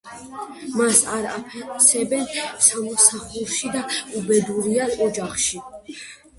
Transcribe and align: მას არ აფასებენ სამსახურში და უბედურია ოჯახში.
მას 0.77 1.01
არ 1.15 1.27
აფასებენ 1.33 2.25
სამსახურში 2.69 3.73
და 3.77 3.85
უბედურია 4.23 4.91
ოჯახში. 5.09 5.65